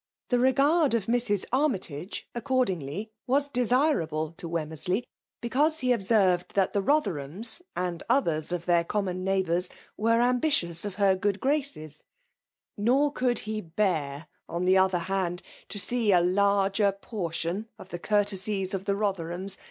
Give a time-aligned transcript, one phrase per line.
[0.29, 5.03] The regard o{ Mrs* Ar mytage, accordingly, was d»iirable to Wem mersley,
[5.41, 10.85] because he observed that the Bother* hams and others of their common neighbours woe ambitious
[10.85, 12.01] of her good graces;
[12.75, 17.99] nor conU[ he bear, on the other hand, to see a larger porticni of the
[17.99, 19.57] courtesies of the Botherlons 60 FEMALE DOMINATIOK.